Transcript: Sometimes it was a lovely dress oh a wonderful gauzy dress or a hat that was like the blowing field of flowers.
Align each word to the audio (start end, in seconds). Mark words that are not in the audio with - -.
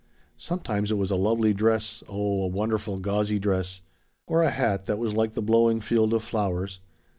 Sometimes 0.39 0.89
it 0.89 0.97
was 0.97 1.11
a 1.11 1.15
lovely 1.15 1.53
dress 1.53 2.01
oh 2.09 2.41
a 2.45 2.47
wonderful 2.47 2.97
gauzy 2.99 3.37
dress 3.37 3.81
or 4.25 4.41
a 4.41 4.49
hat 4.49 4.85
that 4.85 4.97
was 4.97 5.13
like 5.13 5.35
the 5.35 5.43
blowing 5.43 5.79
field 5.79 6.11
of 6.11 6.23
flowers. 6.23 6.79